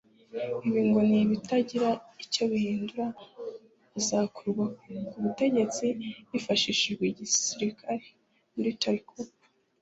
[0.67, 1.89] Ibi ngo nibitagira
[2.23, 3.05] icyo bihindura
[3.97, 4.65] azakurwa
[5.11, 5.85] ku butegetsi
[6.31, 8.05] hifashishijwe igisirikare
[8.55, 9.31] (military coup)